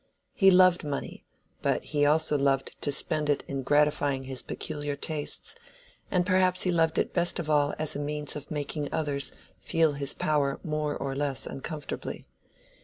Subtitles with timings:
[0.33, 1.25] He loved money,
[1.61, 5.53] but he also loved to spend it in gratifying his peculiar tastes,
[6.09, 9.93] and perhaps he loved it best of all as a means of making others feel
[9.93, 12.25] his power more or less uncomfortably.